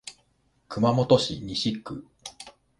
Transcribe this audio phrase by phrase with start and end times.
[0.67, 2.03] 熊本市西区